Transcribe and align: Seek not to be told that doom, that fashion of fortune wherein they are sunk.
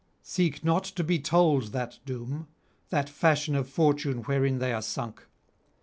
Seek 0.23 0.63
not 0.63 0.83
to 0.95 1.03
be 1.03 1.19
told 1.19 1.73
that 1.73 1.99
doom, 2.07 2.47
that 2.89 3.07
fashion 3.07 3.53
of 3.55 3.69
fortune 3.69 4.23
wherein 4.23 4.57
they 4.57 4.73
are 4.73 4.81
sunk. 4.81 5.27